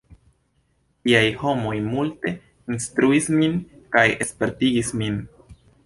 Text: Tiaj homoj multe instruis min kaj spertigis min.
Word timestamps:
Tiaj 1.07 1.21
homoj 1.41 1.75
multe 1.91 2.35
instruis 2.73 3.31
min 3.43 3.57
kaj 3.97 4.07
spertigis 4.33 4.95
min. 5.03 5.27